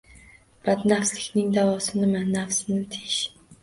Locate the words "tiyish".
2.99-3.27